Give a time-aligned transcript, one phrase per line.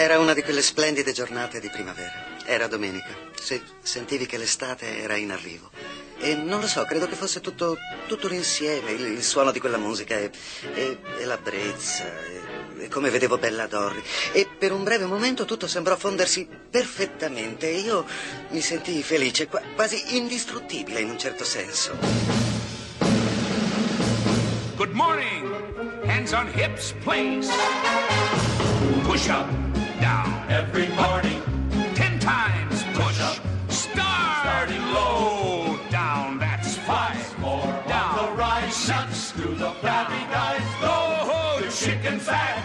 [0.00, 2.12] Era una di quelle splendide giornate di primavera.
[2.44, 3.08] Era domenica.
[3.34, 5.72] Sì, sentivi che l'estate era in arrivo.
[6.20, 7.76] E non lo so, credo che fosse tutto,
[8.06, 10.30] tutto l'insieme, il, il suono di quella musica e,
[10.72, 14.00] e, e la brezza, e, e come vedevo Bella Dorri.
[14.30, 18.06] E per un breve momento tutto sembrò fondersi perfettamente e io
[18.50, 21.98] mi sentii felice, qua- quasi indistruttibile in un certo senso.
[24.76, 26.06] Good morning.
[26.06, 27.50] Hands on hips, place.
[29.02, 29.48] Push up,
[30.08, 30.28] down.
[30.60, 31.40] Every morning,
[32.00, 33.38] Ten times push up.
[33.68, 36.38] Starting low, down.
[36.44, 37.24] That's five.
[37.44, 38.12] more Down.
[38.20, 40.66] the rise, nuts through the flabby guys.
[40.86, 40.96] Go,
[41.30, 42.56] Go, chicken fat,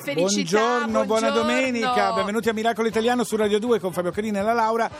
[0.00, 0.58] felicità!
[0.58, 1.40] Buongiorno, buona buongiorno.
[1.42, 4.90] domenica, benvenuti a Miracolo Italiano su Radio 2 con Fabio Carino e la Laura.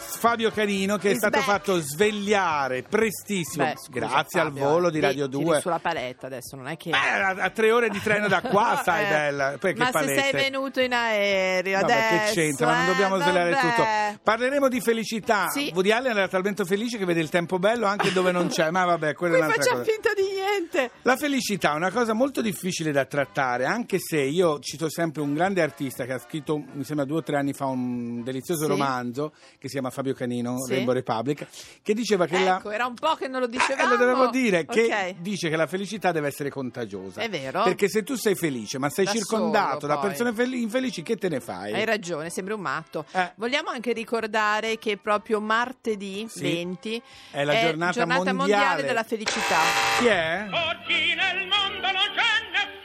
[0.00, 1.44] Fabio Carino che è Is stato back.
[1.50, 5.60] fatto svegliare prestissimo, Beh, scusa, grazie al Fabio, volo di eh, Radio tiri 2.
[5.60, 6.90] sulla paletta adesso, non è che...
[6.90, 9.56] Eh, a, a tre ore di treno da qua, sai, Eh, bella.
[9.58, 10.14] Poi che ma palette.
[10.14, 12.34] se sei venuto in aereo Vabbè, adesso...
[12.34, 13.58] che c'entra, ma non dobbiamo eh, vabbè.
[13.60, 14.20] tutto.
[14.22, 15.48] Parleremo di felicità.
[15.48, 15.70] Sì.
[15.74, 18.84] Woody Allen era talmente felice che vede il tempo bello anche dove non c'è, ma
[18.84, 19.90] vabbè, quella è un'altra facciamo cosa.
[19.92, 20.90] finta di niente.
[21.02, 25.34] La felicità è una cosa molto difficile da trattare, anche se io cito sempre un
[25.34, 28.68] grande artista che ha scritto, mi sembra due o tre anni fa, un delizioso Sì.
[28.68, 30.72] romanzo che si chiama Fabio Canino, Sì.
[30.74, 31.46] Rainbow Republic,
[31.82, 32.56] che diceva che la...
[32.58, 33.90] Ecco, era un po' che non lo Eh, dicevamo.
[33.90, 35.14] lo dovevo dire, che Ok.
[35.20, 37.20] dice che la felicità deve essere contagiosa.
[37.20, 37.62] È vero.
[37.64, 41.16] Perché se tu sei felice, ma sei Da circondato solo, da persone fel- infelici, che
[41.16, 41.72] te ne fai?
[41.74, 43.04] Hai ragione, sembri un matto.
[43.12, 43.32] Eh.
[43.36, 46.40] Vogliamo anche ricordare che proprio martedì Sì.
[46.42, 48.82] 20 È la giornata mondiale.
[48.82, 49.56] della felicità.
[49.98, 50.46] Chi è?
[50.50, 52.77] Oggi nel mondo non c'è nessuno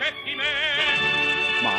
[0.00, 1.09] felice di me.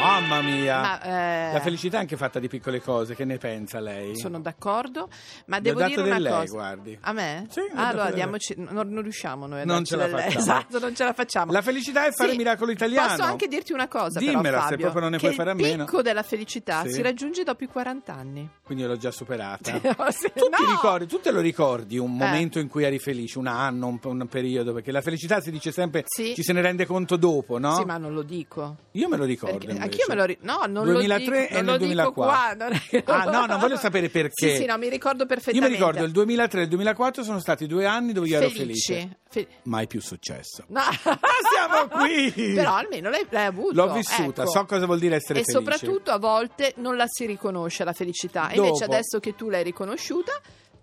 [0.01, 0.79] Mamma mia!
[0.79, 4.17] Ma, eh, La felicità è anche fatta di piccole cose, che ne pensa lei?
[4.17, 5.09] Sono d'accordo,
[5.45, 6.51] ma devo dato dire una lei, cosa.
[6.53, 6.97] guardi.
[7.01, 7.45] A me?
[7.49, 10.23] Sì, Ah, allora diamoci, non, non riusciamo noi a Non ce la del lei.
[10.31, 10.39] facciamo.
[10.61, 11.51] Esatto, non ce la facciamo.
[11.51, 12.37] La felicità è fare Sì.
[12.37, 13.07] miracolo italiano.
[13.15, 15.53] Posso anche dirti una cosa, Dimmela, però, se Fabio, proprio non ne puoi fare a
[15.53, 15.85] il meno.
[15.85, 16.93] picco della felicità Sì.
[16.93, 18.49] si raggiunge dopo i 40 anni.
[18.63, 19.71] Quindi l'ho già superata.
[20.11, 20.71] Sì, Tu no!
[20.71, 22.25] ricordi, tu te lo ricordi un Eh.
[22.25, 24.73] momento in cui eri felice, un anno, un, un periodo?
[24.73, 26.33] Perché la felicità si dice sempre, Sì.
[26.35, 27.75] ci se ne rende conto dopo, no?
[27.75, 28.75] Sì, ma non lo dico.
[28.91, 29.57] Io me lo ricordo.
[29.57, 29.79] Perché-.
[29.91, 30.51] Anch'io me lo ricordo.
[30.51, 32.13] No, non 2003 lo dico, e nel lo dico 2004.
[33.03, 33.13] qua.
[33.15, 34.49] Ah, no, non voglio sapere perché.
[34.51, 35.69] Sì, sì, no, mi ricordo Io perfettamente.
[35.69, 38.93] mi ricordo il 2003 e il 2004 sono stati due anni dove io ero Felici.
[38.93, 39.17] felice.
[39.29, 40.63] Fe- Mai più successo.
[40.67, 40.81] No.
[41.01, 42.31] siamo qui!
[42.55, 43.73] Però almeno l'hai, l'hai avuto.
[43.73, 44.51] L'ho vissuta, ecco.
[44.51, 45.57] so cosa vuol dire essere E felice.
[45.59, 48.49] soprattutto a volte non la si riconosce la felicità.
[48.49, 48.67] E Dopo.
[48.67, 50.33] Invece adesso che tu l'hai riconosciuta,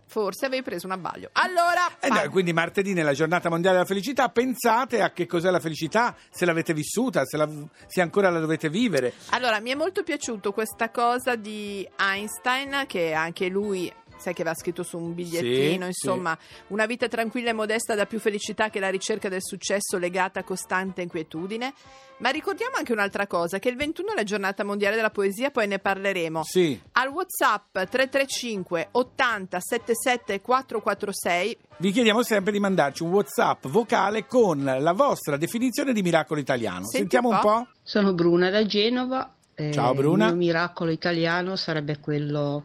[0.09, 1.29] forse avevi preso un abbaglio.
[1.33, 5.61] Allora, Eh no, quindi martedì nella giornata mondiale della felicità pensate a che cos'è la
[5.61, 7.49] felicità, se l'avete vissuta, se, la-
[7.87, 9.13] se ancora la dovete vivere.
[9.31, 14.57] Allora, mi è molto piaciuto questa cosa di Einstein, che anche lui, sai che aveva
[14.57, 16.37] scritto su un bigliettino, Sì, insomma,
[16.69, 20.45] una vita tranquilla e modesta dà più felicità che la ricerca del successo legata a
[20.45, 21.73] costante inquietudine.
[22.19, 25.69] Ma ricordiamo anche un'altra cosa, che il 21 è la giornata mondiale della poesia, poi
[25.69, 26.43] ne parleremo.
[26.43, 34.27] Sì, Al WhatsApp 335 80 77 446 vi chiediamo sempre di mandarci un WhatsApp vocale
[34.27, 36.81] con la vostra definizione di miracolo italiano.
[36.81, 37.49] Senti Sentiamo un un po'.
[37.49, 37.67] po'.
[37.85, 39.33] Sono Bruna da Genova.
[39.55, 40.27] eh, Ciao, Bruna.
[40.27, 42.65] Il mio miracolo italiano sarebbe quello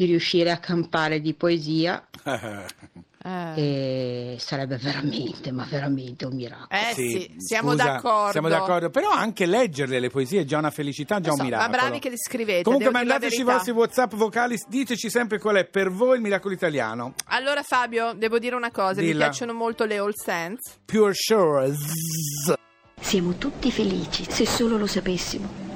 [0.00, 2.02] di riuscire a campare di poesia
[3.22, 6.68] Eh, e sarebbe veramente, ma veramente un miracolo.
[6.70, 8.30] eh sì, siamo scusa, d'accordo.
[8.30, 11.44] Siamo d'accordo, però anche leggerle le poesie è già una felicità, già Lo un so,
[11.44, 11.70] miracolo.
[11.70, 12.62] Ma bravi che li scrivete.
[12.62, 17.12] Comunque mandateci i vostri WhatsApp vocali, diteci sempre qual è per voi il miracolo italiano.
[17.26, 19.24] Allora Fabio, devo dire una cosa, mi Dilla.
[19.24, 20.78] piacciono molto le All Saints.
[20.86, 21.74] Pure Sure.
[22.98, 25.69] Siamo tutti felici, se solo lo sapessimo.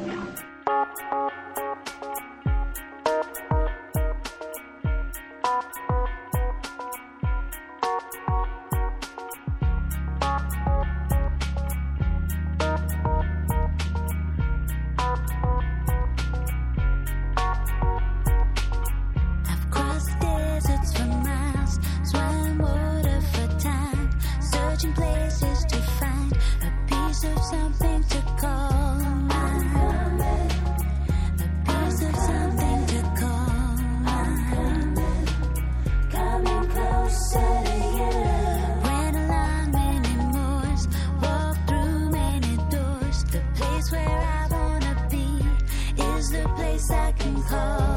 [47.24, 47.93] 静好。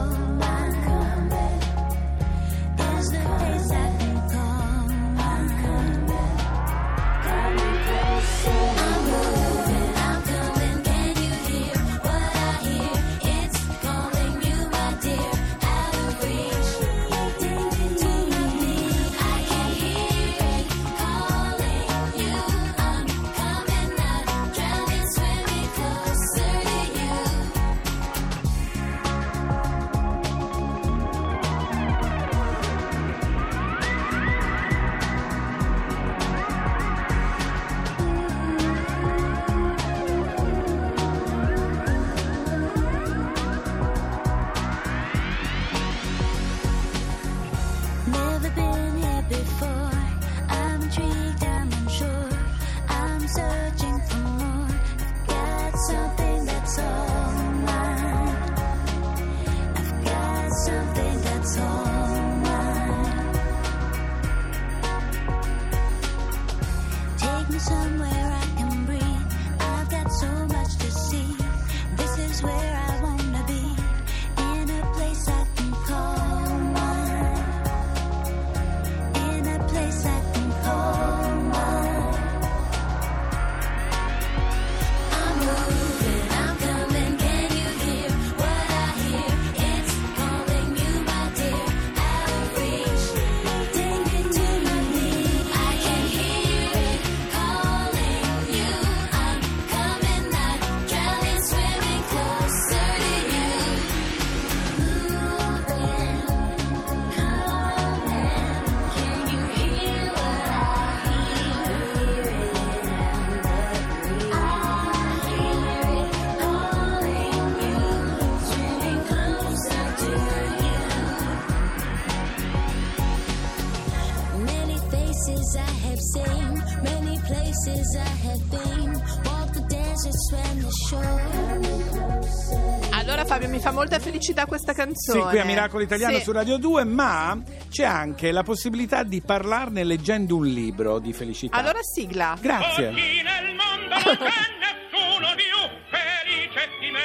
[133.28, 135.22] Fabio mi fa molta felicità questa canzone.
[135.22, 136.24] Sì, qui a Miracolo Italiano Sì.
[136.24, 137.38] su Radio 2, ma
[137.70, 141.58] c'è anche la possibilità di parlarne leggendo un libro di felicità.
[141.58, 142.38] Allora sigla.
[142.40, 142.88] Grazie.
[142.88, 147.00] Oggi nel mondo non c'è nessuno più felice di me.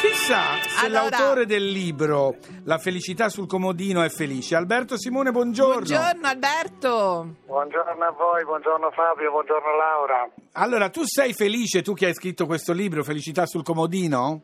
[0.00, 0.40] Chissà
[0.78, 4.54] se Allora- l'autore del libro La felicità sul comodino è felice.
[4.54, 5.84] Alberto Simone, buongiorno.
[5.84, 7.34] Buongiorno Alberto.
[7.46, 10.28] Buongiorno a voi, buongiorno Fabio, buongiorno Laura.
[10.52, 14.42] Allora, tu sei felice, tu che hai scritto questo libro, Felicità sul comodino?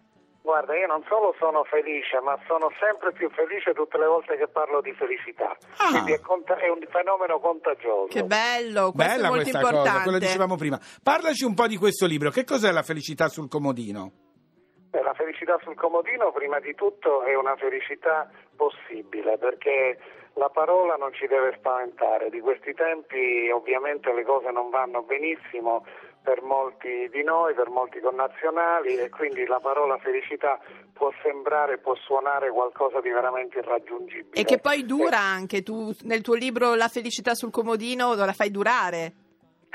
[0.49, 4.49] Guarda, io non solo sono felice, ma sono sempre più felice tutte le volte che
[4.49, 5.55] parlo di felicità.
[5.77, 5.91] Ah.
[5.91, 8.07] Quindi è, conta- è un fenomeno contagioso.
[8.09, 9.91] Che bello, questo Bella è molto questa importante.
[9.91, 10.81] cosa, quello dicevamo prima.
[11.03, 12.31] Parlaci un po' di questo libro.
[12.31, 14.11] Che cos'è la felicità sul comodino?
[14.89, 19.99] Beh, la felicità sul comodino, prima di tutto, è una felicità possibile, perché
[20.33, 22.31] la parola non ci deve spaventare.
[22.31, 25.85] Di questi tempi ovviamente le cose non vanno benissimo
[26.29, 30.61] per molti di noi, per molti connazionali e quindi la parola felicità
[30.93, 34.35] può sembrare, può suonare qualcosa di veramente irraggiungibile.
[34.35, 38.51] E che poi dura anche, tu nel tuo libro La felicità sul comodino la fai
[38.51, 39.28] durare.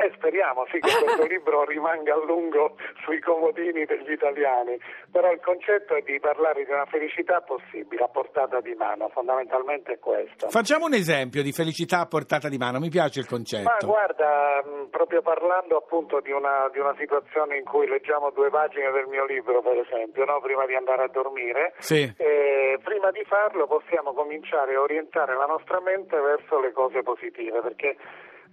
[0.04, 4.78] Eh, speriamo sì che questo libro rimanga a lungo sui comodini degli italiani,
[5.12, 9.94] però il concetto è di parlare di una felicità possibile, a portata di mano, fondamentalmente
[9.94, 10.50] è questo.
[10.50, 13.86] Facciamo un esempio di felicità a portata di mano, mi piace il Ma concetto.
[13.88, 18.92] guarda, mh, proprio parlando appunto di una, di una situazione in cui leggiamo due pagine
[18.92, 20.42] del mio libro, per esempio, no?
[20.42, 22.12] prima di andare a dormire, Sì.
[22.18, 27.62] eh, prima di farlo possiamo cominciare a orientare la nostra mente verso le cose positive,
[27.62, 27.96] perché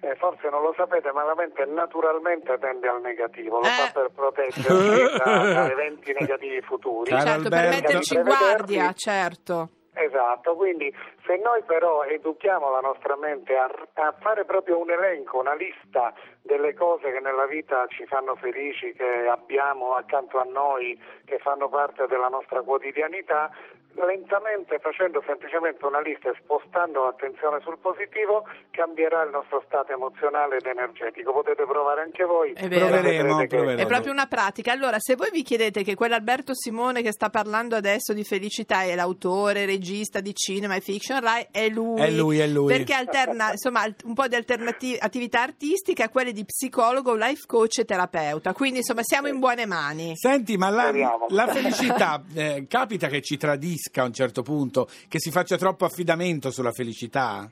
[0.00, 3.68] eh, forse non lo sapete, ma la mente naturalmente tende al negativo, lo Eh.
[3.68, 4.64] fa per proteggersi
[5.18, 7.10] da, da eventi negativi futuri.
[7.10, 7.76] Certo, per Alberto.
[7.82, 9.68] metterci in guardia, certo.
[9.92, 10.90] Esatto, quindi
[11.26, 16.14] se noi però educhiamo la nostra mente a, a fare proprio un elenco, una lista
[16.50, 21.68] delle cose che nella vita ci fanno felici, che abbiamo accanto a noi, che fanno
[21.68, 23.50] parte della nostra quotidianità,
[23.94, 30.56] lentamente facendo semplicemente una lista e spostando l'attenzione sul positivo cambierà il nostro stato emozionale
[30.56, 31.32] ed energetico.
[31.32, 32.52] Potete provare anche voi.
[32.52, 32.86] È vero.
[32.86, 33.82] Proveremo, che- proveremo.
[33.82, 34.72] È proprio una pratica.
[34.72, 38.94] Allora, se voi vi chiedete che quell'Alberto Simone che sta parlando adesso di felicità è
[38.94, 42.00] l'autore, regista di cinema e fiction, Rai, è lui.
[42.00, 42.72] È lui, è lui.
[42.72, 47.84] Perché alterna insomma un po' di attività artistica a quelle di psicologo, life coach e
[47.84, 48.52] terapeuta.
[48.52, 50.16] Quindi insomma siamo in buone mani.
[50.16, 50.90] Senti, ma la,
[51.28, 55.84] la felicità eh, capita che ci tradisca a un certo punto, che si faccia troppo
[55.84, 57.50] affidamento sulla felicità?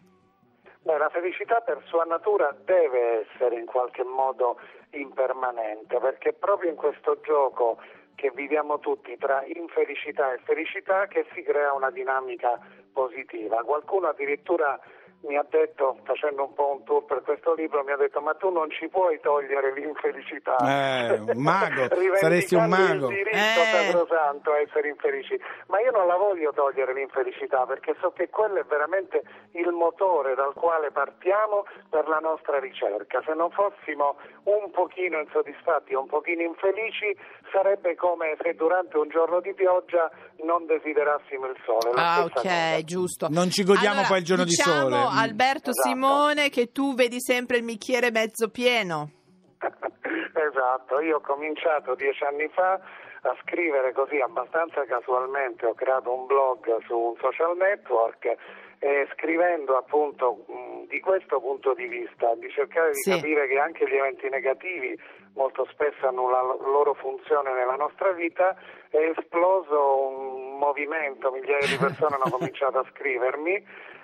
[0.83, 4.59] Beh, la felicità per sua natura deve essere in qualche modo
[4.93, 7.79] impermanente, perché è proprio in questo gioco
[8.15, 12.59] che viviamo tutti tra infelicità e felicità che si crea una dinamica
[12.93, 13.63] positiva.
[13.63, 14.81] Qualcuno addirittura
[15.21, 18.35] mi ha detto, facendo un po' un tour per questo libro, mi ha detto ma
[18.35, 20.57] tu non ci puoi togliere l'infelicità.
[20.63, 23.09] Eh, un mago, Rivendicando saresti un mago.
[23.11, 23.91] il diritto Eh.
[23.91, 25.39] sacrosanto a essere infelici.
[25.67, 29.23] Ma io non la voglio togliere l'infelicità perché so che quello è veramente
[29.53, 33.21] il motore dal quale partiamo per la nostra ricerca.
[33.27, 37.15] Se non fossimo un pochino insoddisfatti un pochino infelici
[37.53, 40.11] sarebbe come se durante un giorno di pioggia
[40.45, 41.93] non desiderassimo il sole.
[41.97, 42.49] Ah, stessa cosa.
[42.77, 43.27] ok, giusto.
[43.31, 45.08] Non ci godiamo Allora, poi il giorno di diciamo, sole.
[45.11, 45.17] Mm.
[45.19, 45.89] Alberto Esatto.
[45.89, 49.11] Simone, che tu vedi sempre il bicchiere mezzo pieno.
[49.59, 52.75] esatto, io ho cominciato dieci anni fa
[53.23, 58.37] a scrivere così abbastanza casualmente, ho creato un blog su un social network
[58.79, 63.11] e scrivendo appunto mh, di questo punto di vista, di cercare di Sì.
[63.11, 64.97] capire che anche gli eventi negativi
[65.35, 68.57] molto spesso hanno la loro funzione nella nostra vita,
[68.91, 73.53] è esploso un movimento, migliaia di persone hanno cominciato a scrivermi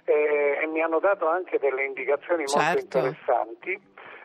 [0.05, 2.99] e, e mi hanno dato anche delle indicazioni molto Certo.
[2.99, 3.81] interessanti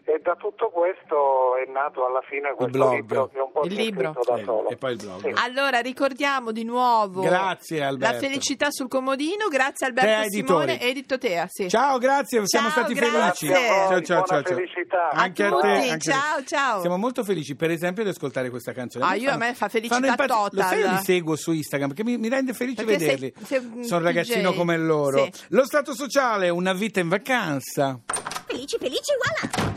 [0.05, 2.93] e da tutto questo è nato alla fine questo blog.
[2.95, 4.13] libro che un po' Il libro.
[4.25, 4.69] da Eh, solo.
[4.69, 5.19] e poi il blog.
[5.21, 5.31] Sì.
[5.43, 8.13] Allora, ricordiamo di nuovo Grazie, Alberto.
[8.13, 10.29] la felicità sul comodino, grazie a Alberto.
[10.29, 11.45] Simone, Edito Tea.
[11.47, 11.69] Sì.
[11.69, 13.11] Ciao, grazie, siamo Ciao, stati grazie.
[13.11, 13.47] felici.
[13.47, 14.55] Grazie a voi, Ciao, ciao, ciao, ciao.
[14.55, 15.09] felicità.
[15.11, 15.67] Anche A a, te.
[15.89, 16.79] anche ciao, ciao.
[16.81, 19.05] Siamo molto felici, per esempio, di ascoltare questa canzone.
[19.05, 20.97] Ah, Mi io a me fa felicità fanno impazz- Lo sai, io total.
[20.97, 23.33] li seguo su Instagram perché mi, mi rende felice Perché vederli.
[23.43, 24.55] sei- sei Sono un ragazzino DJ.
[24.57, 25.23] come loro.
[25.23, 25.31] Sì.
[25.49, 27.99] Lo stato sociale, una vita in vacanza.
[28.49, 29.69] Felici, felici, voilà!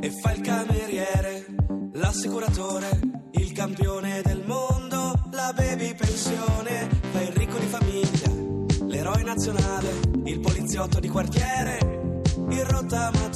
[0.00, 1.46] e fa il cameriere,
[1.92, 3.00] l'assicuratore,
[3.32, 9.88] il campione del mondo, la baby pensione, fa il ricco di famiglia, l'eroe nazionale,
[10.24, 11.78] il poliziotto di quartiere,
[12.50, 13.35] il rottamatore,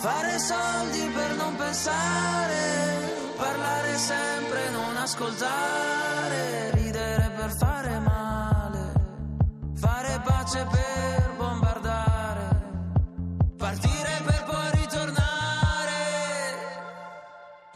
[0.00, 8.92] Fare soldi per non pensare, parlare sempre, non ascoltare, ridere per fare male,
[9.74, 12.48] fare pace per bombardare,
[13.56, 15.96] partire per poi ritornare.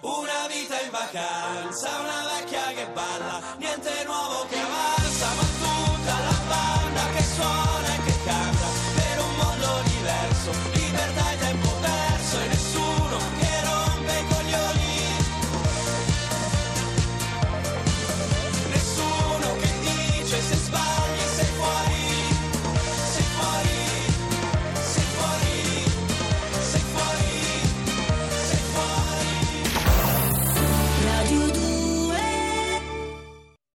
[0.02, 4.02] Una vita in vacanza, una vecchia che balla, niente